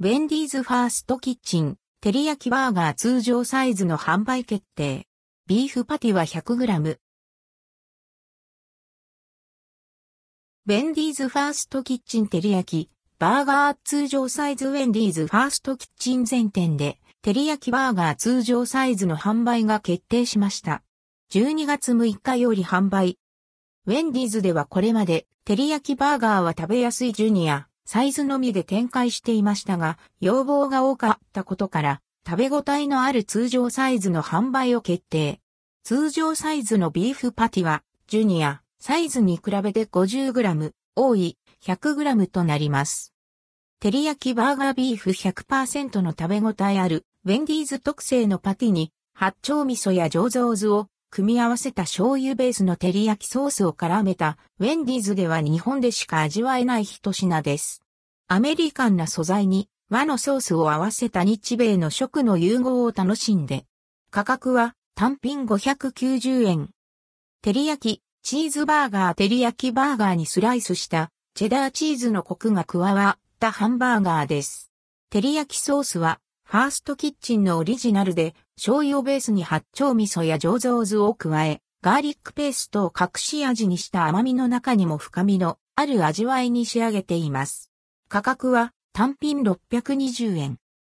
[0.00, 5.08] ウェンディーズファーストキッチン、照り焼きバーガー通常サイズの販売決定。
[5.48, 6.98] ビーフパティは 100g。
[10.66, 20.84] ウェンディーズファーストキッチン照り焼き、バーガー通常サイズウェンディーズファーストキッチン全店で、照り焼きバーガー通常サイズの販売が決定しました。
[21.32, 23.18] 12月6日より販売。
[23.86, 35.40] ウェンディーズではこれまで、照り焼きバーガーは食べやすいジュニア、サイズのみで展開していましたが、要望が多かったことから、食べ応えのある通常サイズの販売を決定。
[35.84, 43.14] 通常サイズのビーフパティは、ジュニア、サイズに比べて 50g、多い 100g となります。
[43.80, 57.82] 照り焼きバーガービーフ100%の食べ応えある、ウェンディーズ特製のパティに、八丁味噌や醸造酢を組み合わせた醤油ベースの照り焼きソースを絡めた、ウェンディーズでは日本でしか味わえない一品です。
[58.28, 63.64] アメリカンな素材に和のソースを合わせた日米の食の融合を楽しんで。
[64.10, 66.70] 価格は単品590円。
[67.42, 74.70] 照り焼き、チーズバーガー照り焼きバーガーにスライスしたチェダーチーズのコクが加わったハンバーガーです。
[75.10, 87.70] 照り焼きソースはファーストキッチンのオリジナルで、醤油をベースに八丁味噌や醸造酢を加え、ガーリックペーストを隠し味にした甘みの中にも深みのある味わいに仕上げています。
[88.08, 90.56] 価格は単品620円。